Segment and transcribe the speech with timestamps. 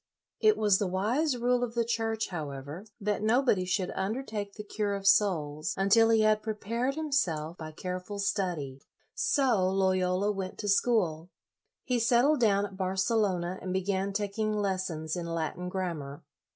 [0.39, 4.95] It was the wise rule of the Church, however, that nobody should undertake the cure
[4.95, 8.81] of souls until he had prepared himself by care 62 LOYOLA ful study.
[9.13, 11.29] So Loyola went to school.
[11.83, 16.23] He settled down at Barcelona and began taking lessons in Latin grammar.